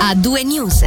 A 0.00 0.14
due 0.14 0.44
news. 0.44 0.84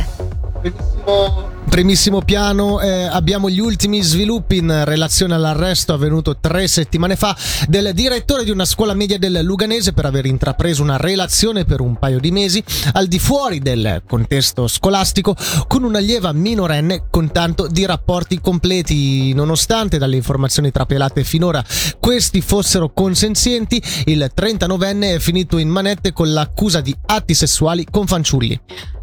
Primissimo 1.70 2.22
piano, 2.22 2.82
eh, 2.82 3.04
abbiamo 3.04 3.50
gli 3.50 3.60
ultimi 3.60 4.02
sviluppi 4.02 4.58
in 4.58 4.84
relazione 4.84 5.36
all'arresto 5.36 5.94
avvenuto 5.94 6.38
tre 6.38 6.68
settimane 6.68 7.15
fa 7.15 7.36
del 7.70 7.94
direttore 7.94 8.44
di 8.44 8.52
una 8.52 8.65
scuola 8.65 8.94
media 8.94 9.18
del 9.18 9.40
Luganese 9.42 9.94
per 9.94 10.05
aver 10.05 10.26
intrapreso 10.26 10.84
una 10.84 10.97
relazione 10.97 11.63
per 11.63 11.79
un 11.79 11.97
paio 11.97 12.20
di 12.20 12.29
mesi 12.32 12.62
al 12.92 13.08
di 13.08 13.20
fuori 13.20 13.60
del 13.60 14.03
contesto 14.06 14.67
scolastico 14.67 15.34
con 15.67 15.84
un'allieva 15.84 16.34
minorenne 16.34 17.05
con 17.09 17.31
tanto 17.31 17.67
di 17.67 17.85
rapporti 17.85 18.41
completi. 18.41 19.34
Nonostante 19.34 19.98
dalle 19.98 20.17
informazioni 20.17 20.71
trapelate 20.71 21.23
finora 21.23 21.63
questi 21.99 22.41
fossero 22.41 22.91
consenzienti, 22.91 23.81
il 24.05 24.30
39enne 24.35 25.16
è 25.16 25.20
finito 25.20 25.57
in 25.57 25.70
manette 25.70 26.12
con 26.12 26.34
l'accusa 26.34 26.81
di 26.81 26.93
atti 27.05 27.34
sessuali 27.34 27.85
con 27.89 28.07
fanciulli. 28.07 28.59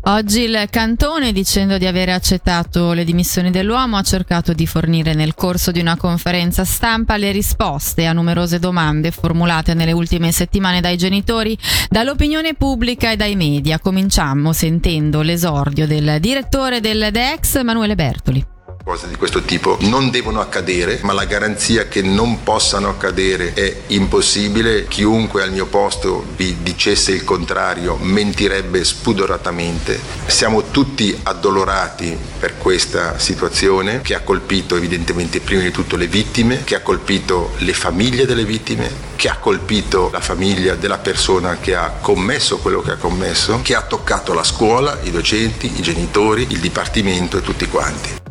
Oggi 0.09 0.41
il 0.41 0.69
Cantone, 0.71 1.33
dicendo 1.33 1.77
di 1.77 1.85
aver 1.85 2.09
accettato 2.09 2.93
le 2.93 3.05
dimissioni 3.05 3.51
dell'uomo, 3.51 3.99
ha 3.99 4.03
cercato 4.03 4.55
di 4.55 4.67
fornire 4.67 5.13
nel 5.13 5.35
corso 5.35 5.71
di 5.71 5.81
una 5.81 5.99
conferenza 5.99 6.65
stampa 6.65 7.19
le 7.19 7.31
risposte 7.31 8.07
a 8.07 8.15
numerose 8.15 8.59
domande 8.59 9.11
formulate 9.11 9.75
nelle 9.75 9.93
ultime 9.93 10.33
settimane 10.33 10.81
dai 10.81 10.97
genitori, 10.97 11.59
dall'opinione 11.91 12.55
pubblica 12.55 13.11
e 13.11 13.17
dai 13.17 13.37
media. 13.37 13.79
Cominciamo 13.79 14.55
sentendo 14.55 15.21
l'esordio 15.21 15.87
del 15.87 16.17
direttore 16.21 16.81
del 16.81 17.09
DEX, 17.13 17.57
Emanuele 17.57 17.95
Bertoli 17.95 18.57
cose 18.89 19.07
di 19.07 19.17
questo 19.17 19.43
tipo 19.43 19.77
non 19.83 20.09
devono 20.09 20.41
accadere, 20.41 21.01
ma 21.03 21.13
la 21.13 21.27
garanzia 21.27 21.89
che 21.89 22.01
non 22.01 22.43
possano 22.43 22.89
accadere 22.89 23.53
è 23.53 23.83
impossibile. 23.89 24.87
Chiunque 24.89 25.43
al 25.43 25.53
mio 25.53 25.67
posto 25.67 26.25
vi 26.35 26.57
dicesse 26.63 27.13
il 27.13 27.23
contrario 27.23 27.99
mentirebbe 28.01 28.83
spudoratamente. 28.83 30.01
Siamo 30.25 30.71
tutti 30.71 31.15
addolorati 31.23 32.17
per 32.39 32.57
questa 32.57 33.19
situazione 33.19 34.01
che 34.01 34.15
ha 34.15 34.21
colpito 34.21 34.75
evidentemente 34.75 35.41
prima 35.41 35.61
di 35.61 35.71
tutto 35.71 35.97
le 35.97 36.07
vittime, 36.07 36.65
che 36.65 36.75
ha 36.75 36.81
colpito 36.81 37.53
le 37.59 37.75
famiglie 37.75 38.25
delle 38.25 38.47
vittime, 38.47 38.91
che 39.17 39.29
ha 39.29 39.37
colpito 39.37 40.09
la 40.11 40.21
famiglia 40.23 40.77
della 40.77 40.97
persona 40.97 41.59
che 41.61 41.75
ha 41.75 41.91
commesso 42.01 42.57
quello 42.57 42.81
che 42.81 42.93
ha 42.93 42.97
commesso, 42.97 43.61
che 43.63 43.75
ha 43.75 43.83
toccato 43.83 44.33
la 44.33 44.45
scuola, 44.45 44.99
i 45.03 45.11
docenti, 45.11 45.71
i 45.77 45.83
genitori, 45.83 46.47
il 46.49 46.61
dipartimento 46.61 47.37
e 47.37 47.43
tutti 47.43 47.69
quanti 47.69 48.28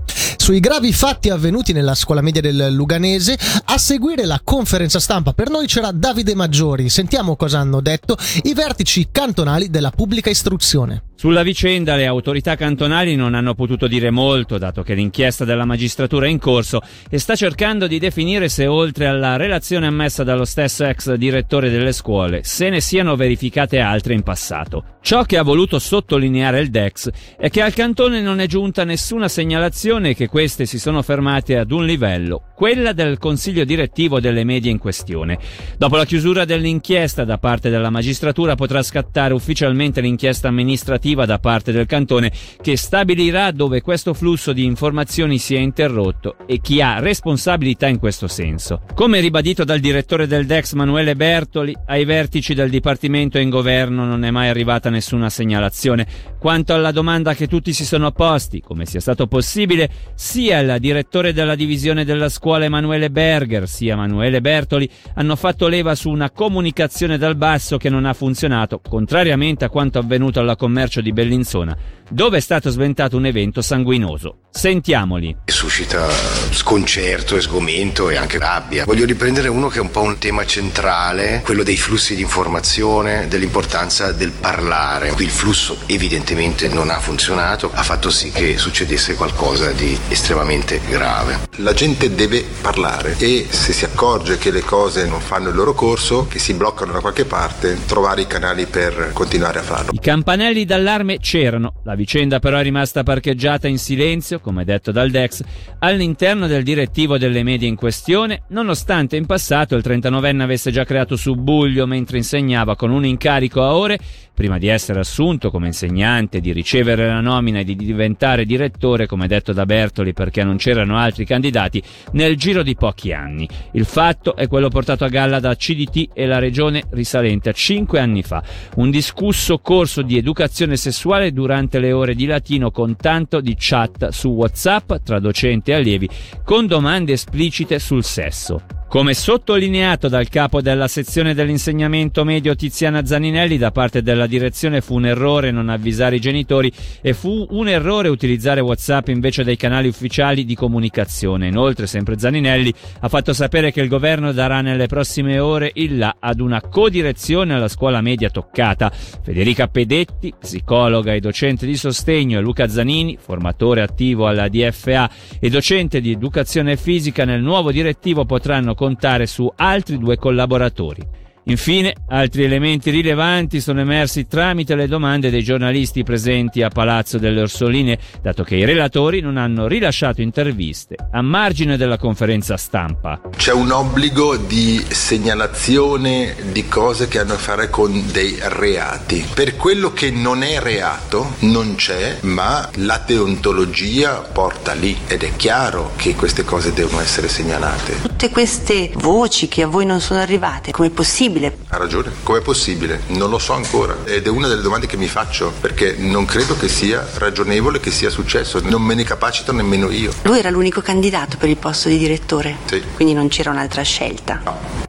sui 0.47 0.61
gravi 0.61 0.93
fatti 0.93 1.29
avvenuti 1.29 1.73
nella 1.73 1.93
scuola 1.93 2.21
media 2.21 2.39
del 2.39 2.71
Luganese. 2.71 3.37
A 3.65 3.77
seguire 3.77 4.23
la 4.23 4.39
conferenza 4.41 4.97
stampa 4.97 5.33
per 5.33 5.49
noi 5.49 5.67
c'era 5.67 5.91
Davide 5.91 6.35
Maggiori. 6.35 6.87
Sentiamo 6.87 7.35
cosa 7.35 7.59
hanno 7.59 7.81
detto 7.81 8.17
i 8.43 8.53
vertici 8.53 9.09
cantonali 9.11 9.69
della 9.69 9.91
pubblica 9.91 10.29
istruzione. 10.29 11.06
Sulla 11.19 11.41
vicenda 11.41 11.95
le 11.95 12.05
autorità 12.05 12.55
cantonali 12.55 13.15
non 13.15 13.33
hanno 13.33 13.55
potuto 13.55 13.87
dire 13.87 14.11
molto, 14.11 14.59
dato 14.59 14.83
che 14.83 14.93
l'inchiesta 14.93 15.45
della 15.45 15.65
magistratura 15.65 16.27
è 16.27 16.29
in 16.29 16.37
corso 16.37 16.79
e 17.09 17.17
sta 17.17 17.35
cercando 17.35 17.87
di 17.87 17.97
definire 17.97 18.49
se 18.49 18.67
oltre 18.67 19.07
alla 19.07 19.35
relazione 19.35 19.87
ammessa 19.87 20.23
dallo 20.23 20.45
stesso 20.45 20.85
ex 20.85 21.11
direttore 21.15 21.71
delle 21.71 21.91
scuole, 21.91 22.43
se 22.43 22.69
ne 22.69 22.81
siano 22.81 23.15
verificate 23.15 23.79
altre 23.79 24.13
in 24.13 24.21
passato. 24.21 24.97
Ciò 25.01 25.23
che 25.23 25.37
ha 25.37 25.41
voluto 25.41 25.79
sottolineare 25.79 26.59
il 26.59 26.69
DEX 26.69 27.09
è 27.35 27.49
che 27.49 27.63
al 27.63 27.73
cantone 27.73 28.21
non 28.21 28.39
è 28.39 28.45
giunta 28.45 28.83
nessuna 28.83 29.27
segnalazione 29.27 30.13
che 30.13 30.27
queste 30.27 30.67
si 30.67 30.77
sono 30.77 31.01
fermate 31.01 31.57
ad 31.57 31.71
un 31.71 31.83
livello, 31.83 32.51
quella 32.55 32.91
del 32.91 33.17
consiglio 33.17 33.63
direttivo 33.63 34.19
delle 34.19 34.43
medie 34.43 34.69
in 34.69 34.77
questione. 34.77 35.39
Dopo 35.79 35.95
la 35.95 36.05
chiusura 36.05 36.45
dell'inchiesta 36.45 37.23
da 37.23 37.39
parte 37.39 37.71
della 37.71 37.89
magistratura 37.89 38.53
potrà 38.53 38.83
scattare 38.83 39.33
ufficialmente 39.33 39.99
l'inchiesta 39.99 40.49
amministrativa 40.49 41.05
normativa 41.07 41.25
da 41.25 41.39
parte 41.39 41.71
del 41.71 41.85
cantone 41.85 42.31
che 42.61 42.75
stabilirà 42.75 43.51
dove 43.51 43.81
questo 43.81 44.13
flusso 44.13 44.51
di 44.51 44.65
informazioni 44.65 45.37
sia 45.37 45.59
interrotto 45.59 46.35
e 46.45 46.59
chi 46.59 46.81
ha 46.81 46.99
responsabilità 46.99 47.87
in 47.87 47.99
questo 47.99 48.27
senso. 48.27 48.81
Come 48.93 49.19
ribadito 49.19 49.63
dal 49.63 49.79
direttore 49.79 50.27
del 50.27 50.45
DEX 50.45 50.73
Manuele 50.73 51.15
Bertoli, 51.15 51.75
ai 51.85 52.03
vertici 52.03 52.53
del 52.53 52.69
Dipartimento 52.69 53.37
e 53.37 53.41
in 53.41 53.49
governo 53.49 54.05
non 54.05 54.25
è 54.25 54.31
mai 54.31 54.49
arrivata 54.49 54.89
nessuna 54.89 55.29
segnalazione. 55.29 56.05
Quanto 56.39 56.73
alla 56.73 56.91
domanda 56.91 57.33
che 57.33 57.47
tutti 57.47 57.71
si 57.73 57.85
sono 57.85 58.11
posti, 58.11 58.61
come 58.61 58.85
sia 58.85 58.99
stato 58.99 59.27
possibile, 59.27 59.89
sia 60.15 60.59
il 60.59 60.77
direttore 60.79 61.33
della 61.33 61.55
divisione 61.55 62.03
della 62.03 62.29
scuola 62.29 62.65
Emanuele 62.65 63.09
Berger 63.09 63.67
sia 63.67 63.95
Manuele 63.95 64.41
Bertoli 64.41 64.89
hanno 65.15 65.35
fatto 65.35 65.67
leva 65.67 65.95
su 65.95 66.09
una 66.09 66.31
comunicazione 66.31 67.17
dal 67.17 67.35
basso 67.35 67.77
che 67.77 67.89
non 67.89 68.05
ha 68.05 68.13
funzionato, 68.13 68.79
contrariamente 68.79 69.65
a 69.65 69.69
quanto 69.69 69.99
avvenuto 69.99 70.39
alla 70.39 70.55
commercio 70.57 70.96
di 71.01 71.11
Bellinzona, 71.11 71.75
dove 72.09 72.37
è 72.37 72.41
stato 72.41 72.69
sventato 72.69 73.17
un 73.17 73.25
evento 73.25 73.61
sanguinoso. 73.61 74.39
Sentiamoli. 74.49 75.35
Suscita 75.45 76.09
sconcerto 76.49 77.35
e 77.35 77.41
sgomento 77.41 78.09
e 78.09 78.15
anche 78.15 78.39
rabbia. 78.39 78.85
Voglio 78.85 79.05
riprendere 79.05 79.49
uno 79.49 79.67
che 79.67 79.77
è 79.77 79.81
un 79.81 79.91
po' 79.91 80.01
un 80.01 80.17
tema 80.17 80.45
centrale, 80.45 81.41
quello 81.43 81.61
dei 81.61 81.77
flussi 81.77 82.15
di 82.15 82.23
informazione, 82.23 83.27
dell'importanza 83.27 84.11
del 84.11 84.31
parlare. 84.31 85.11
Qui 85.11 85.25
il 85.25 85.29
flusso 85.29 85.77
evidentemente 85.85 86.69
non 86.69 86.89
ha 86.89 86.99
funzionato, 86.99 87.69
ha 87.71 87.83
fatto 87.83 88.09
sì 88.09 88.31
che 88.31 88.57
succedesse 88.57 89.13
qualcosa 89.13 89.71
di 89.71 89.97
estremamente 90.09 90.81
grave. 90.89 91.47
La 91.57 91.73
gente 91.73 92.13
deve 92.15 92.43
parlare 92.61 93.15
e 93.19 93.45
se 93.49 93.73
si 93.73 93.85
accorge 93.85 94.37
che 94.37 94.49
le 94.49 94.61
cose 94.61 95.05
non 95.05 95.19
fanno 95.19 95.49
il 95.49 95.55
loro 95.55 95.73
corso, 95.73 96.25
che 96.27 96.39
si 96.39 96.53
bloccano 96.55 96.93
da 96.93 96.99
qualche 96.99 97.25
parte, 97.25 97.77
trovare 97.85 98.21
i 98.21 98.27
canali 98.27 98.65
per 98.65 99.11
continuare 99.13 99.59
a 99.59 99.63
farlo. 99.63 99.91
I 99.93 99.99
campanelli 99.99 100.65
d'allarme 100.65 101.19
c'erano, 101.19 101.73
la 101.83 101.93
vicenda 101.97 102.39
però 102.39 102.59
è 102.59 102.63
rimasta 102.63 103.03
parcheggiata 103.03 103.67
in 103.67 103.77
silenzio, 103.77 104.39
come 104.39 104.63
detto 104.63 104.93
dal 104.93 105.09
Dex, 105.09 105.43
all'interno 105.79 106.47
del 106.47 106.63
direttivo 106.63 107.17
delle 107.17 107.43
medie 107.43 107.67
in 107.67 107.75
questione, 107.75 108.43
nonostante 108.49 109.17
in 109.17 109.25
passato 109.25 109.75
il 109.75 109.83
39enne 109.85 110.39
avesse 110.39 110.71
già 110.71 110.85
creato 110.85 111.17
subbuglio 111.17 111.85
mentre 111.85 112.15
insegnava 112.15 112.77
con 112.77 112.91
un 112.91 113.03
incarico 113.03 113.61
a 113.61 113.75
ore, 113.75 113.99
prima 114.37 114.59
di 114.59 114.67
essere 114.67 114.99
assunto 114.99 115.49
come 115.49 115.65
insegnante, 115.65 116.39
di 116.39 116.51
ricevere 116.51 117.07
la 117.07 117.21
nomina 117.21 117.57
e 117.57 117.63
di 117.63 117.75
diventare 117.75 118.45
direttore, 118.45 119.07
come 119.07 119.25
detto 119.25 119.51
da 119.51 119.65
Bertoli 119.65 120.13
perché 120.13 120.43
non 120.43 120.57
c'erano 120.57 120.95
altri 120.95 121.25
candidati, 121.25 121.81
nel 122.11 122.37
giro 122.37 122.61
di 122.61 122.75
pochi 122.75 123.11
anni. 123.11 123.49
Il 123.71 123.85
fatto 123.85 124.35
è 124.35 124.47
quello 124.47 124.69
portato 124.69 125.05
a 125.05 125.09
galla 125.09 125.39
da 125.39 125.55
CDT 125.55 126.09
e 126.13 126.27
la 126.27 126.37
regione 126.37 126.83
risalente 126.91 127.49
a 127.49 127.53
cinque 127.53 127.99
anni 127.99 128.21
fa. 128.21 128.43
Un 128.75 128.91
discusso 128.91 129.57
corso 129.57 130.03
di 130.03 130.17
educazione 130.17 130.77
sessuale 130.77 131.33
durante 131.33 131.79
le 131.79 131.86
ore 131.91 132.15
di 132.15 132.25
latino 132.25 132.71
con 132.71 132.95
tanto 132.95 133.39
di 133.39 133.55
chat 133.57 134.09
su 134.09 134.29
WhatsApp 134.29 134.93
tra 135.03 135.19
docenti 135.19 135.71
e 135.71 135.75
allievi 135.75 136.09
con 136.43 136.67
domande 136.67 137.13
esplicite 137.13 137.79
sul 137.79 138.03
sesso. 138.03 138.61
Come 138.89 139.13
sottolineato 139.13 140.07
dal 140.07 140.29
capo 140.29 140.61
della 140.61 140.87
sezione 140.87 141.33
dell'insegnamento 141.33 142.23
medio 142.23 142.55
Tiziana 142.55 143.05
Zaninelli, 143.05 143.57
da 143.57 143.71
parte 143.71 144.01
della 144.01 144.27
direzione 144.27 144.79
fu 144.79 144.95
un 144.95 145.05
errore 145.05 145.51
non 145.51 145.67
avvisare 145.67 146.15
i 146.15 146.21
genitori 146.21 146.71
e 147.01 147.13
fu 147.13 147.45
un 147.49 147.67
errore 147.67 148.07
utilizzare 148.07 148.61
WhatsApp 148.61 149.09
invece 149.09 149.43
dei 149.43 149.57
canali 149.57 149.89
ufficiali 149.89 150.45
di 150.45 150.55
comunicazione. 150.55 151.47
Inoltre, 151.47 151.85
sempre 151.85 152.17
Zaninelli 152.17 152.73
ha 153.01 153.09
fatto 153.09 153.33
sapere 153.33 153.73
che 153.73 153.81
il 153.81 153.89
governo 153.89 154.31
darà 154.31 154.61
nelle 154.61 154.87
prossime 154.87 155.37
ore 155.37 155.69
il 155.73 155.97
là 155.97 156.15
ad 156.17 156.39
una 156.39 156.61
codirezione 156.61 157.55
alla 157.55 157.67
scuola 157.67 157.99
media 157.99 158.29
toccata. 158.29 158.89
Federica 158.89 159.67
Pedetti, 159.67 160.33
psicologa 160.39 161.13
e 161.13 161.19
docente 161.19 161.65
di 161.65 161.75
sostegno, 161.75 162.39
e 162.39 162.41
Luca 162.41 162.69
Zanini, 162.69 163.17
formatore 163.19 163.81
attivo 163.81 164.27
alla 164.27 164.47
DFA 164.47 165.09
e 165.41 165.49
docente 165.49 165.99
di 165.99 166.11
educazione 166.11 166.77
fisica 166.77 167.25
nel 167.25 167.41
nuovo 167.41 167.73
direttivo 167.73 168.23
potranno 168.23 168.75
contare 168.77 169.25
su 169.25 169.51
altri 169.55 169.97
due 169.97 170.17
collaboratori. 170.17 171.01
Infine, 171.49 171.95
altri 172.09 172.43
elementi 172.43 172.89
rilevanti 172.89 173.61
sono 173.61 173.79
emersi 173.79 174.27
tramite 174.27 174.75
le 174.75 174.85
domande 174.85 175.29
dei 175.29 175.43
giornalisti 175.43 176.03
presenti 176.03 176.61
a 176.61 176.67
Palazzo 176.67 177.17
delle 177.17 177.39
Orsoline, 177.39 177.97
dato 178.21 178.43
che 178.43 178.57
i 178.57 178.65
relatori 178.65 179.21
non 179.21 179.37
hanno 179.37 179.65
rilasciato 179.65 180.21
interviste 180.21 180.97
a 181.09 181.21
margine 181.21 181.77
della 181.77 181.97
conferenza 181.97 182.57
stampa. 182.57 183.21
C'è 183.33 183.53
un 183.53 183.71
obbligo 183.71 184.35
di 184.35 184.83
segnalazione 184.89 186.35
di 186.51 186.67
cose 186.67 187.07
che 187.07 187.19
hanno 187.19 187.35
a 187.35 187.37
fare 187.37 187.69
con 187.69 188.11
dei 188.11 188.37
reati. 188.41 189.25
Per 189.33 189.55
quello 189.55 189.93
che 189.93 190.11
non 190.11 190.43
è 190.43 190.59
reato 190.59 191.35
non 191.39 191.75
c'è, 191.75 192.17
ma 192.23 192.69
la 192.75 193.01
deontologia 193.05 194.15
porta 194.15 194.73
lì 194.73 194.97
ed 195.07 195.23
è 195.23 195.33
chiaro 195.37 195.93
che 195.95 196.13
queste 196.13 196.43
cose 196.43 196.73
devono 196.73 196.99
essere 196.99 197.29
segnalate. 197.29 198.01
Tutte 198.01 198.31
queste 198.31 198.91
voci 198.95 199.47
che 199.47 199.61
a 199.61 199.67
voi 199.67 199.85
non 199.85 200.01
sono 200.01 200.19
arrivate, 200.19 200.71
come 200.71 200.89
è 200.89 200.91
possibile? 200.91 201.35
Possibile. 201.37 201.57
Ha 201.69 201.77
ragione, 201.77 202.11
com'è 202.23 202.41
possibile? 202.41 203.01
Non 203.07 203.29
lo 203.29 203.37
so 203.39 203.53
ancora 203.53 203.95
ed 204.05 204.25
è 204.25 204.29
una 204.29 204.47
delle 204.47 204.61
domande 204.61 204.87
che 204.87 204.97
mi 204.97 205.07
faccio 205.07 205.53
perché 205.61 205.95
non 205.97 206.25
credo 206.25 206.57
che 206.57 206.67
sia 206.67 207.05
ragionevole 207.15 207.79
che 207.79 207.91
sia 207.91 208.09
successo, 208.09 208.59
non 208.63 208.81
me 208.81 208.95
ne 208.95 209.03
capacito 209.03 209.51
nemmeno 209.51 209.89
io. 209.91 210.11
Lui 210.23 210.39
era 210.39 210.49
l'unico 210.49 210.81
candidato 210.81 211.37
per 211.37 211.49
il 211.49 211.57
posto 211.57 211.89
di 211.89 211.97
direttore, 211.97 212.57
Sì. 212.65 212.81
quindi 212.95 213.13
non 213.13 213.27
c'era 213.27 213.51
un'altra 213.51 213.81
scelta. 213.83 214.41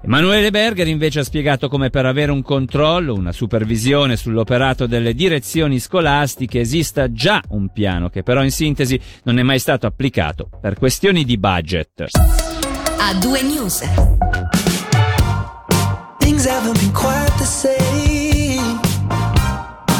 Emanuele 0.02 0.50
Berger 0.50 0.88
invece 0.88 1.20
ha 1.20 1.24
spiegato 1.24 1.68
come 1.68 1.90
per 1.90 2.06
avere 2.06 2.32
un 2.32 2.42
controllo, 2.42 3.14
una 3.14 3.32
supervisione 3.32 4.16
sull'operato 4.16 4.86
delle 4.86 5.12
direzioni 5.12 5.78
scolastiche 5.78 6.60
esista 6.60 7.12
già 7.12 7.42
un 7.50 7.70
piano 7.72 8.08
che 8.08 8.22
però 8.22 8.42
in 8.42 8.50
sintesi 8.50 8.98
non 9.24 9.38
è 9.38 9.42
mai 9.42 9.58
stato 9.58 9.86
applicato 9.86 10.48
per 10.60 10.74
questioni 10.78 11.24
di 11.24 11.36
budget. 11.36 12.06
A 13.00 13.14
due 13.14 13.42
news. 13.42 14.37
Things 16.38 16.50
haven't 16.50 16.78
been 16.78 16.92
quite 16.92 17.34
the 17.36 17.44
same. 17.44 18.78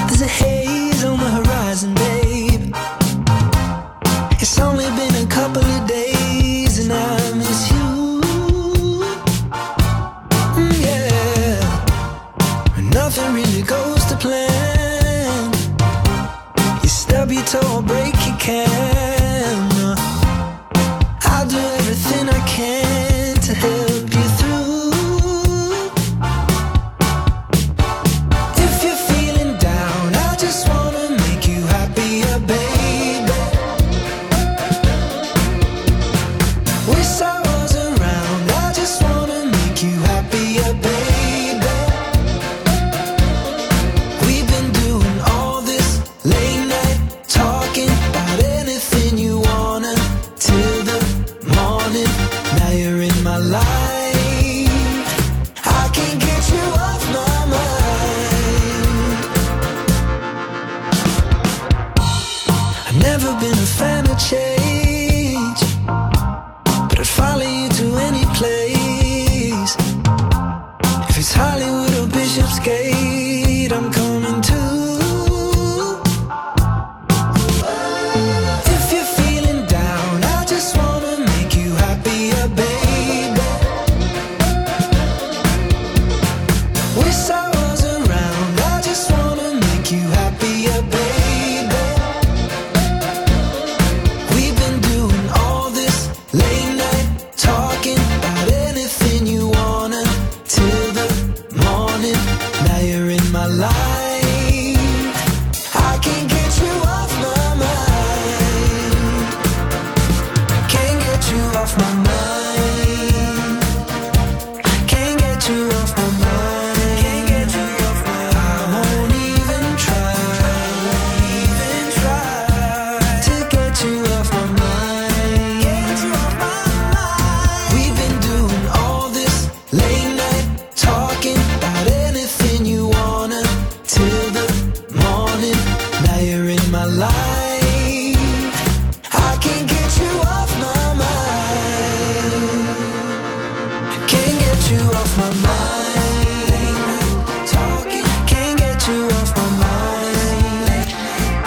There's 0.07 0.21
a 0.21 0.29
haze 0.29 1.03
on 1.03 1.19
the 1.19 1.31
horizon, 1.39 1.95
babe. 1.95 2.73
It's 4.41 4.57
only 4.61 4.85
been 4.85 5.08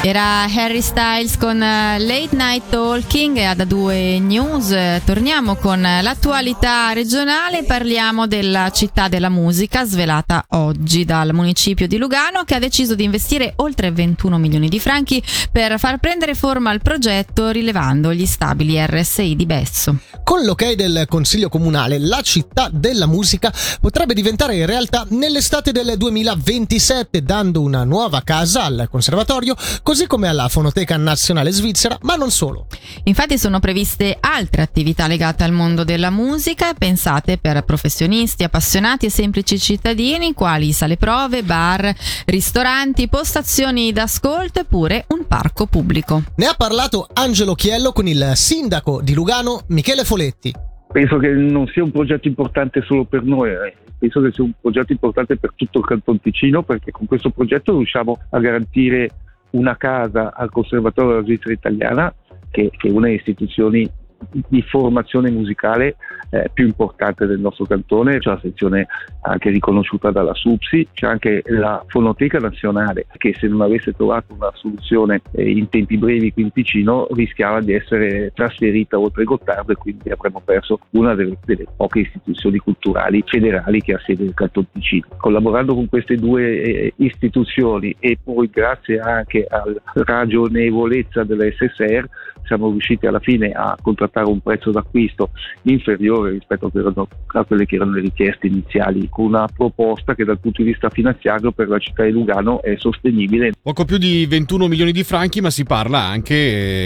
Era 0.03 0.45
Harry 0.45 0.81
Styles 0.81 1.37
con 1.37 1.61
eh, 1.61 1.99
Late 1.99 2.35
Night 2.35 2.69
Talking 2.69 3.37
ad 3.37 3.59
A2 3.59 4.19
News. 4.19 4.75
Torniamo 5.05 5.55
con 5.57 5.79
l'attualità 5.79 6.91
regionale, 6.91 7.63
parliamo 7.63 8.25
della 8.25 8.71
città 8.71 9.07
della 9.07 9.29
musica 9.29 9.85
svelata 9.85 10.43
oggi 10.49 11.05
dal 11.05 11.35
municipio 11.35 11.87
di 11.87 11.97
Lugano 11.97 12.43
che 12.45 12.55
ha 12.55 12.59
deciso 12.59 12.95
di 12.95 13.03
investire 13.03 13.53
oltre 13.57 13.91
21 13.91 14.39
milioni 14.39 14.69
di 14.69 14.79
franchi 14.79 15.21
per 15.51 15.77
far 15.77 15.99
prendere 15.99 16.33
forma 16.33 16.71
al 16.71 16.81
progetto 16.81 17.49
rilevando 17.49 18.11
gli 18.11 18.25
stabili 18.25 18.83
RSI 18.83 19.35
di 19.35 19.45
Besso. 19.45 19.99
Con 20.23 20.43
l'ok 20.43 20.73
del 20.73 21.05
Consiglio 21.09 21.49
Comunale, 21.49 21.99
la 21.99 22.21
città 22.21 22.69
della 22.71 23.05
musica 23.05 23.53
potrebbe 23.79 24.13
diventare 24.13 24.65
realtà 24.65 25.05
nell'estate 25.09 25.71
del 25.71 25.95
2027, 25.97 27.21
dando 27.21 27.61
una 27.61 27.83
nuova 27.83 28.21
casa 28.23 28.63
al 28.63 28.87
conservatorio, 28.89 29.55
così 29.91 30.07
come 30.07 30.29
alla 30.29 30.47
Fonoteca 30.47 30.95
Nazionale 30.95 31.51
Svizzera, 31.51 31.97
ma 32.03 32.15
non 32.15 32.29
solo. 32.29 32.67
Infatti 33.03 33.37
sono 33.37 33.59
previste 33.59 34.15
altre 34.21 34.61
attività 34.61 35.05
legate 35.05 35.43
al 35.43 35.51
mondo 35.51 35.83
della 35.83 36.09
musica, 36.09 36.73
pensate 36.73 37.37
per 37.37 37.65
professionisti, 37.65 38.45
appassionati 38.45 39.07
e 39.07 39.09
semplici 39.09 39.59
cittadini, 39.59 40.33
quali 40.33 40.71
sale 40.71 40.95
prove, 40.95 41.43
bar, 41.43 41.93
ristoranti, 42.27 43.09
postazioni 43.09 43.91
d'ascolto 43.91 44.61
e 44.61 44.63
pure 44.63 45.03
un 45.09 45.27
parco 45.27 45.65
pubblico. 45.65 46.23
Ne 46.37 46.45
ha 46.45 46.55
parlato 46.57 47.05
Angelo 47.11 47.53
Chiello 47.53 47.91
con 47.91 48.07
il 48.07 48.31
sindaco 48.35 49.01
di 49.01 49.13
Lugano, 49.13 49.65
Michele 49.67 50.05
Foletti. 50.05 50.53
Penso 50.89 51.17
che 51.17 51.27
non 51.31 51.67
sia 51.67 51.83
un 51.83 51.91
progetto 51.91 52.29
importante 52.29 52.81
solo 52.87 53.03
per 53.03 53.23
noi, 53.23 53.49
eh. 53.49 53.75
penso 53.99 54.21
che 54.21 54.31
sia 54.31 54.45
un 54.45 54.53
progetto 54.61 54.93
importante 54.93 55.35
per 55.35 55.51
tutto 55.53 55.79
il 55.79 55.85
Canton 55.85 56.21
Ticino 56.21 56.63
perché 56.63 56.91
con 56.91 57.07
questo 57.07 57.29
progetto 57.29 57.75
riusciamo 57.75 58.17
a 58.29 58.39
garantire 58.39 59.09
una 59.51 59.75
casa 59.77 60.33
al 60.33 60.49
Conservatorio 60.49 61.11
della 61.11 61.23
Svizzera 61.23 61.53
Italiana 61.53 62.13
che, 62.49 62.69
che 62.75 62.87
è 62.87 62.91
una 62.91 63.07
delle 63.07 63.17
istituzioni 63.17 63.89
di 64.29 64.61
formazione 64.61 65.29
musicale 65.29 65.95
eh, 66.31 66.49
più 66.53 66.65
importante 66.65 67.25
del 67.25 67.39
nostro 67.39 67.65
cantone, 67.65 68.19
c'è 68.19 68.29
la 68.29 68.39
sezione 68.41 68.87
anche 69.21 69.49
riconosciuta 69.49 70.11
dalla 70.11 70.33
SUPSI, 70.33 70.87
c'è 70.93 71.07
anche 71.07 71.43
la 71.47 71.83
Fonoteca 71.87 72.39
Nazionale 72.39 73.05
che 73.17 73.35
se 73.37 73.47
non 73.47 73.61
avesse 73.61 73.93
trovato 73.93 74.33
una 74.33 74.51
soluzione 74.53 75.21
eh, 75.33 75.49
in 75.49 75.69
tempi 75.69 75.97
brevi 75.97 76.31
qui 76.31 76.43
in 76.43 76.51
Ticino 76.51 77.07
rischiava 77.11 77.59
di 77.59 77.73
essere 77.73 78.31
trasferita 78.33 78.97
oltre 78.97 79.23
Gottardo 79.23 79.73
e 79.73 79.75
quindi 79.75 80.09
avremmo 80.09 80.41
perso 80.43 80.79
una 80.91 81.13
delle, 81.15 81.37
delle 81.45 81.65
poche 81.75 81.99
istituzioni 81.99 82.57
culturali 82.57 83.23
federali 83.25 83.81
che 83.81 83.93
ha 83.93 83.99
sede 84.05 84.23
nel 84.23 84.33
Canton 84.33 84.65
Ticino. 84.71 85.07
Collaborando 85.17 85.75
con 85.75 85.89
queste 85.89 86.15
due 86.15 86.61
eh, 86.61 86.93
istituzioni 86.97 87.95
e 87.99 88.17
poi 88.23 88.49
grazie 88.49 88.99
anche 88.99 89.45
alla 89.49 89.75
ragionevolezza 89.93 91.23
dell'SSR 91.23 92.07
siamo 92.43 92.69
riusciti 92.69 93.05
alla 93.05 93.19
fine 93.19 93.51
a 93.51 93.77
contrattare 93.81 94.27
un 94.27 94.39
prezzo 94.39 94.71
d'acquisto 94.71 95.29
inferiore 95.63 96.31
rispetto 96.31 96.67
a, 96.67 96.71
erano, 96.73 97.07
a 97.27 97.43
quelle 97.43 97.65
che 97.65 97.75
erano 97.75 97.93
le 97.93 98.01
richieste 98.01 98.47
iniziali, 98.47 99.07
con 99.09 99.25
una 99.25 99.47
proposta 99.47 100.15
che 100.15 100.25
dal 100.25 100.39
punto 100.39 100.61
di 100.61 100.69
vista 100.69 100.89
finanziario 100.89 101.51
per 101.51 101.67
la 101.67 101.79
città 101.79 102.03
di 102.03 102.11
Lugano 102.11 102.61
è 102.61 102.75
sostenibile. 102.77 103.51
Poco 103.61 103.85
più 103.85 103.97
di 103.97 104.25
21 104.25 104.67
milioni 104.67 104.91
di 104.91 105.03
franchi, 105.03 105.41
ma 105.41 105.49
si 105.49 105.63
parla 105.63 105.99
anche 105.99 106.35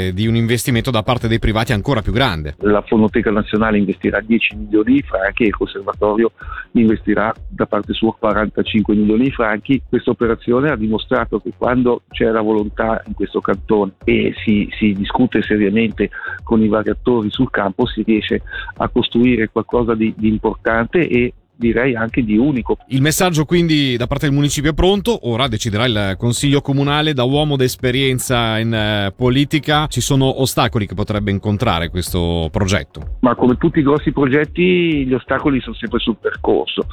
eh, 0.08 0.12
di 0.14 0.28
un 0.28 0.36
investimento 0.36 0.92
da 0.92 1.04
parte 1.04 1.28
dei 1.28 1.40
privati 1.40 1.74
ancora 1.74 2.02
più 2.02 2.12
grande. 2.12 2.56
La 2.60 2.82
Fonoteca 2.82 3.32
Nazionale 3.32 3.78
investirà 3.78 4.20
10 4.20 4.56
milioni 4.56 4.94
di 4.94 5.02
franchi 5.02 5.44
e 5.44 5.48
il 5.48 5.56
Conservatorio 5.56 6.32
investirà 6.72 7.34
da 7.48 7.66
parte 7.66 7.94
sua 7.94 8.14
45 8.14 8.96
milioni 8.96 9.24
di 9.26 9.32
franchi. 9.32 9.82
Questa 9.88 10.12
operazione 10.12 10.70
ha 10.70 10.76
dimostrato 10.76 11.40
che 11.40 11.52
quando 11.58 12.04
c'è 12.10 12.26
la 12.26 12.42
volontà 12.42 13.02
in 13.08 13.14
questo 13.14 13.40
cantone 13.42 13.94
e 14.04 14.34
si, 14.44 14.68
si 14.78 14.94
discute 14.94 15.42
seriamente 15.46 16.10
con 16.44 16.62
i 16.62 16.68
vari 16.68 16.90
attori 16.90 17.30
sul 17.32 17.50
campo, 17.50 17.86
si 17.86 18.04
riesce 18.04 18.42
a 18.78 18.90
costruire 18.90 19.50
qualcosa 19.50 19.96
di, 19.96 20.14
di 20.18 20.28
importante 20.28 21.08
e 21.08 21.34
direi 21.56 21.96
anche 21.96 22.24
di 22.24 22.38
unico. 22.38 22.78
Il 22.88 23.02
messaggio 23.02 23.46
quindi 23.46 23.96
da 23.98 24.08
parte 24.08 24.26
del 24.26 24.36
municipio 24.36 24.72
è 24.72 24.74
pronto, 24.74 25.28
ora 25.30 25.48
deciderà 25.48 25.86
il 25.86 26.16
Consiglio 26.18 26.62
Comunale, 26.62 27.14
da 27.14 27.24
uomo 27.24 27.56
d'esperienza 27.56 28.58
in 28.60 28.74
eh, 28.74 29.14
politica, 29.16 29.88
ci 29.88 30.02
sono 30.02 30.42
ostacoli 30.42 30.86
che 30.86 30.96
potrebbe 30.96 31.32
incontrare 31.32 31.90
questo 31.90 32.50
progetto? 32.52 33.18
Ma 33.22 33.36
come 33.36 33.58
tutti 33.58 33.80
i 33.80 33.84
grossi 33.84 34.12
progetti 34.12 35.06
gli 35.06 35.14
ostacoli 35.14 35.62
sono 35.62 35.76
sempre 35.76 36.00
sul 36.00 36.18
percorso. 36.20 36.88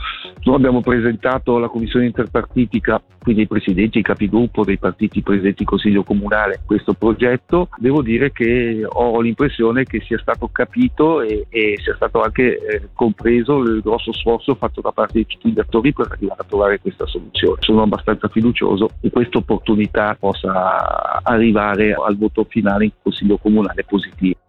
Noi 0.45 0.57
abbiamo 0.57 0.81
presentato 0.81 1.57
alla 1.57 1.69
Commissione 1.69 2.07
interpartitica, 2.07 3.01
quindi 3.21 3.43
i 3.43 3.47
presidenti, 3.47 3.99
i 3.99 4.03
capigruppo 4.03 4.65
dei 4.65 4.79
partiti 4.79 5.23
presenti 5.23 5.63
in 5.63 5.69
Consiglio 5.69 6.03
Comunale, 6.03 6.63
questo 6.65 6.95
progetto. 6.95 7.69
Devo 7.79 8.03
dire 8.03 8.33
che 8.33 8.83
ho 8.85 9.21
l'impressione 9.21 9.85
che 9.85 10.01
sia 10.07 10.19
stato 10.19 10.49
capito 10.51 11.21
e, 11.23 11.47
e 11.49 11.79
sia 11.83 11.95
stato 11.95 12.23
anche 12.23 12.59
eh, 12.59 12.89
compreso 12.95 13.59
il 13.59 13.81
grosso 13.81 14.13
sforzo 14.13 14.52
fatto 14.55 14.81
da 14.81 14.93
parte 14.93 15.19
di 15.19 15.27
tutti 15.27 15.53
gli 15.53 15.59
attori 15.59 15.93
per 15.93 16.09
arrivare 16.11 16.41
a 16.41 16.45
trovare 16.45 16.81
questa 16.81 17.07
soluzione. 17.07 17.57
Sono 17.61 17.83
abbastanza 17.83 18.29
fiducioso 18.29 18.91
che 19.01 19.11
questa 19.11 19.39
opportunità 19.39 20.17
possa 20.19 21.21
arrivare 21.23 21.95
al 21.95 22.17
voto 22.17 22.45
finale 22.49 22.85
in 22.85 22.93
Consiglio 23.03 23.39
Comunale 23.39 23.85
positivo. 23.85 24.42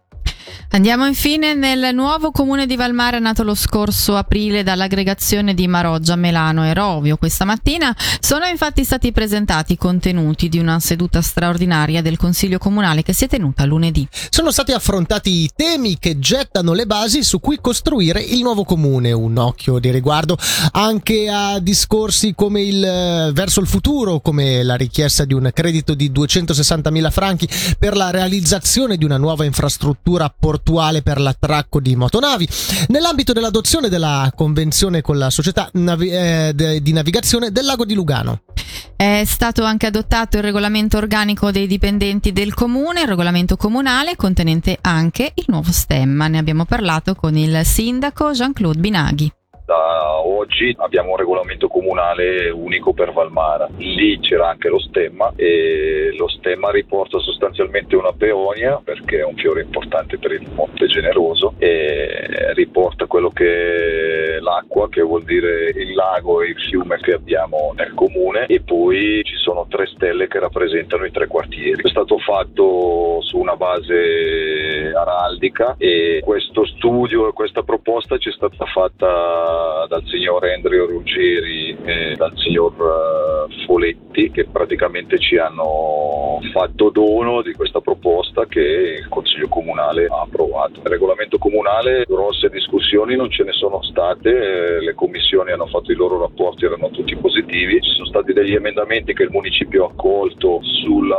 Andiamo 0.70 1.06
infine 1.06 1.54
nel 1.54 1.94
nuovo 1.94 2.30
comune 2.30 2.66
di 2.66 2.76
Valmare 2.76 3.18
nato 3.20 3.44
lo 3.44 3.54
scorso 3.54 4.16
aprile 4.16 4.62
dall'aggregazione 4.62 5.54
di 5.54 5.68
Maroggia, 5.68 6.16
Melano 6.16 6.64
e 6.64 6.74
Rovio. 6.74 7.16
Questa 7.16 7.44
mattina 7.44 7.94
sono 8.20 8.44
infatti 8.46 8.84
stati 8.84 9.12
presentati 9.12 9.74
i 9.74 9.76
contenuti 9.76 10.48
di 10.48 10.58
una 10.58 10.80
seduta 10.80 11.22
straordinaria 11.22 12.02
del 12.02 12.16
Consiglio 12.16 12.58
Comunale 12.58 13.02
che 13.02 13.12
si 13.12 13.24
è 13.24 13.28
tenuta 13.28 13.64
lunedì. 13.64 14.06
Sono 14.30 14.50
stati 14.50 14.72
affrontati 14.72 15.30
i 15.30 15.50
temi 15.54 15.98
che 15.98 16.18
gettano 16.18 16.72
le 16.72 16.86
basi 16.86 17.22
su 17.22 17.38
cui 17.38 17.58
costruire 17.60 18.20
il 18.20 18.42
nuovo 18.42 18.64
comune, 18.64 19.12
un 19.12 19.36
occhio 19.38 19.78
di 19.78 19.90
riguardo 19.90 20.36
anche 20.72 21.28
a 21.28 21.60
discorsi 21.60 22.34
come 22.34 22.62
il 22.62 22.84
eh, 22.84 23.30
verso 23.32 23.60
il 23.60 23.66
futuro, 23.66 24.20
come 24.20 24.62
la 24.62 24.74
richiesta 24.74 25.24
di 25.24 25.34
un 25.34 25.50
credito 25.52 25.94
di 25.94 26.10
260.000 26.10 27.10
franchi 27.10 27.48
per 27.78 27.96
la 27.96 28.10
realizzazione 28.10 28.96
di 28.96 29.04
una 29.04 29.18
nuova 29.18 29.44
infrastruttura 29.44 30.32
portuale 30.44 31.00
per 31.00 31.18
l'attracco 31.18 31.80
di 31.80 31.96
motonavi, 31.96 32.46
nell'ambito 32.88 33.32
dell'adozione 33.32 33.88
della 33.88 34.30
convenzione 34.36 35.00
con 35.00 35.16
la 35.16 35.30
società 35.30 35.70
navi- 35.72 36.10
eh, 36.10 36.52
de- 36.54 36.82
di 36.82 36.92
navigazione 36.92 37.50
del 37.50 37.64
lago 37.64 37.86
di 37.86 37.94
Lugano. 37.94 38.42
È 38.94 39.22
stato 39.24 39.64
anche 39.64 39.86
adottato 39.86 40.36
il 40.36 40.42
regolamento 40.42 40.98
organico 40.98 41.50
dei 41.50 41.66
dipendenti 41.66 42.32
del 42.32 42.52
comune, 42.52 43.00
il 43.00 43.08
regolamento 43.08 43.56
comunale 43.56 44.16
contenente 44.16 44.76
anche 44.82 45.32
il 45.34 45.44
nuovo 45.46 45.72
stemma. 45.72 46.28
Ne 46.28 46.36
abbiamo 46.36 46.66
parlato 46.66 47.14
con 47.14 47.34
il 47.38 47.64
sindaco 47.64 48.32
Jean-Claude 48.32 48.80
Binaghi. 48.80 49.32
Da 49.66 50.20
oggi 50.20 50.74
abbiamo 50.78 51.12
un 51.12 51.16
regolamento 51.16 51.68
comunale 51.68 52.50
unico 52.50 52.92
per 52.92 53.12
Valmara. 53.12 53.66
Lì 53.78 54.20
c'era 54.20 54.50
anche 54.50 54.68
lo 54.68 54.78
stemma 54.78 55.32
e 55.36 56.14
lo 56.18 56.28
stemma 56.28 56.70
riporta 56.70 57.18
sostanzialmente 57.18 57.96
una 57.96 58.12
peonia 58.12 58.78
perché 58.84 59.20
è 59.20 59.24
un 59.24 59.34
fiore 59.36 59.62
importante 59.62 60.18
per 60.18 60.32
il 60.32 60.46
Monte 60.52 60.86
Generoso 60.86 61.54
e 61.56 62.52
riporta 62.52 63.06
quello 63.06 63.30
che 63.30 64.36
è 64.36 64.38
l'acqua, 64.40 64.90
che 64.90 65.00
vuol 65.00 65.24
dire 65.24 65.70
il 65.70 65.94
lago 65.94 66.42
e 66.42 66.48
il 66.48 66.60
fiume 66.60 66.98
che 66.98 67.14
abbiamo 67.14 67.72
nel 67.74 67.94
comune 67.94 68.44
e 68.44 68.60
poi 68.60 69.22
ci 69.24 69.36
sono 69.36 69.66
tre 69.70 69.86
stelle 69.86 70.28
che 70.28 70.40
rappresentano 70.40 71.06
i 71.06 71.10
tre 71.10 71.26
quartieri. 71.26 71.82
È 71.82 71.88
stato 71.88 72.18
fatto 72.18 73.22
su 73.22 73.38
una 73.38 73.56
base 73.56 74.92
araldica 74.94 75.76
e 75.78 76.20
questo 76.22 76.66
studio 76.66 77.28
e 77.28 77.32
questa 77.32 77.62
proposta 77.62 78.18
ci 78.18 78.28
è 78.28 78.32
stata 78.32 78.66
fatta 78.66 79.53
dal 79.88 80.02
signor 80.06 80.44
Andrea 80.44 80.84
Ruggeri 80.84 81.76
e 81.84 82.14
dal 82.16 82.32
signor 82.36 82.72
uh, 82.72 83.64
Foletti 83.64 84.30
che 84.30 84.46
praticamente 84.46 85.18
ci 85.18 85.36
hanno 85.36 86.40
fatto 86.52 86.90
dono 86.90 87.42
di 87.42 87.52
questa 87.52 87.80
proposta 87.80 88.46
che 88.46 88.60
il 89.00 89.08
Consiglio 89.08 89.48
Comunale 89.48 90.06
ha 90.06 90.22
approvato. 90.22 90.80
Il 90.80 90.90
regolamento 90.90 91.38
comunale, 91.38 92.04
grosse 92.06 92.48
discussioni 92.48 93.16
non 93.16 93.30
ce 93.30 93.44
ne 93.44 93.52
sono 93.52 93.82
state, 93.82 94.30
eh, 94.30 94.80
le 94.80 94.94
commissioni 94.94 95.52
hanno 95.52 95.66
fatto 95.66 95.92
i 95.92 95.96
loro 95.96 96.20
rapporti, 96.20 96.64
erano 96.64 96.90
tutti 96.90 97.16
positivi, 97.16 97.80
ci 97.80 97.90
sono 97.90 98.06
stati 98.06 98.32
degli 98.32 98.54
emendamenti 98.54 99.14
che 99.14 99.24
il 99.24 99.30
municipio 99.30 99.84
ha 99.84 99.90
accolto 99.90 100.60
sulla 100.62 101.13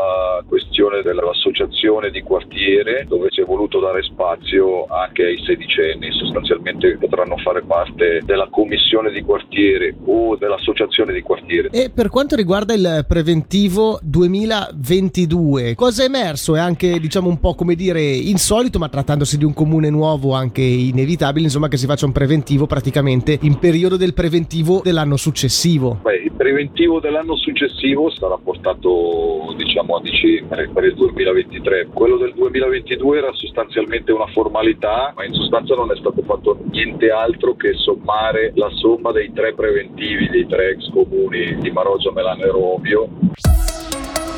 questione 0.96 1.02
dell'associazione 1.02 2.12
di 2.12 2.22
quartiere 2.22 3.06
dove 3.08 3.28
si 3.32 3.42
è 3.42 3.44
voluto 3.44 3.80
dare 3.80 4.04
spazio 4.04 4.86
anche 4.86 5.24
ai 5.26 5.44
sedicenni, 5.46 6.12
sostanzialmente 6.12 6.98
potranno 6.98 7.38
fare 7.38 7.64
parte 7.64 8.22
della 8.24 8.48
commissione 8.50 9.12
di 9.12 9.22
quartiere 9.22 9.96
o 10.06 10.36
dell'associazione 10.38 11.14
di 11.14 11.22
quartiere. 11.22 11.70
E 11.72 11.90
per 11.94 12.10
quanto 12.10 12.36
riguarda 12.36 12.74
il 12.74 13.06
preventivo 13.08 14.00
2022, 14.02 15.76
cosa 15.76 16.04
è 16.04 16.06
emerso? 16.06 16.56
È 16.56 16.60
anche 16.60 17.00
diciamo 17.00 17.28
un 17.28 17.40
po' 17.40 17.56
come 17.56 17.76
dire 17.76 18.02
insolito, 18.02 18.80
ma 18.80 18.90
trattandosi 18.90 19.38
di 19.38 19.46
un 19.46 19.54
comune 19.54 19.90
nuovo 19.90 20.34
anche 20.34 20.62
inevitabile, 20.62 21.46
insomma 21.46 21.68
che 21.68 21.78
si 21.78 21.86
faccia 21.86 22.06
un 22.06 22.12
preventivo 22.12 22.66
praticamente 22.68 23.38
in 23.42 23.58
periodo 23.60 23.98
del 23.98 24.14
preventivo 24.14 24.82
dell'anno 24.84 25.18
successivo. 25.18 26.00
Beh, 26.02 26.25
preventivo 26.46 27.00
dell'anno 27.00 27.36
successivo 27.38 28.12
sarà 28.12 28.38
portato 28.38 29.52
diciamo 29.58 29.96
a 29.96 30.02
dicembre 30.02 30.70
per 30.72 30.84
il 30.84 30.94
2023. 30.94 31.88
Quello 31.92 32.18
del 32.18 32.36
2022 32.36 33.18
era 33.18 33.34
sostanzialmente 33.34 34.12
una 34.12 34.28
formalità, 34.28 35.12
ma 35.16 35.26
in 35.26 35.34
sostanza 35.34 35.74
non 35.74 35.92
è 35.92 35.96
stato 35.96 36.22
fatto 36.22 36.60
niente 36.70 37.10
altro 37.10 37.56
che 37.56 37.74
sommare 37.74 38.52
la 38.54 38.70
somma 38.76 39.12
dei 39.12 39.34
tre 39.34 39.56
preventivi 39.56 40.30
dei 40.30 40.46
tre 40.46 40.70
ex 40.70 40.92
comuni 40.92 41.58
di 41.62 41.72
Maroggia, 41.72 42.12
Melano 42.12 42.44
e 42.44 42.52
Rovio. 42.52 43.10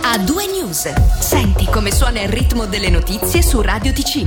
A 0.04 0.18
due 0.20 0.48
news. 0.48 0.88
Senti 1.20 1.66
come 1.66 1.92
suona 1.92 2.22
il 2.22 2.30
ritmo 2.30 2.68
delle 2.68 2.90
notizie 2.90 3.42
su 3.42 3.60
Radio 3.60 3.92
Ticino. 3.92 4.08